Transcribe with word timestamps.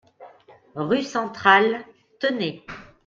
Rue 0.73 1.03
Centrale, 1.03 1.85
Tenay 2.19 2.65